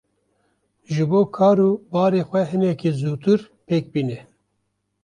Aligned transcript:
Ji 0.93 1.03
bo 1.09 1.21
kar 1.35 1.57
û 1.69 1.71
barê 1.91 2.21
xwe 2.29 2.41
hinekî 2.51 2.91
zûtir 3.01 3.39
pêk 3.67 3.85
bîne. 3.93 4.19